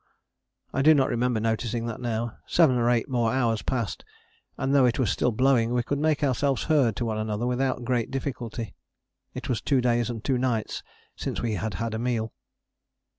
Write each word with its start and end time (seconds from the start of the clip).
"I 0.73 0.81
do 0.81 0.95
not 0.95 1.09
remember 1.09 1.39
noticing 1.39 1.85
that 1.85 2.01
now. 2.01 2.39
Seven 2.47 2.75
or 2.77 2.89
eight 2.89 3.07
more 3.07 3.31
hours 3.31 3.61
passed, 3.61 4.03
and 4.57 4.73
though 4.73 4.87
it 4.87 4.97
was 4.97 5.11
still 5.11 5.31
blowing 5.31 5.75
we 5.75 5.83
could 5.83 5.99
make 5.99 6.23
ourselves 6.23 6.63
heard 6.63 6.95
to 6.95 7.05
one 7.05 7.19
another 7.19 7.45
without 7.45 7.85
great 7.85 8.09
difficulty. 8.09 8.73
It 9.35 9.47
was 9.47 9.61
two 9.61 9.79
days 9.79 10.09
and 10.09 10.23
two 10.23 10.39
nights 10.39 10.81
since 11.15 11.39
we 11.43 11.53
had 11.53 11.75
had 11.75 11.93
a 11.93 11.99
meal. 11.99 12.33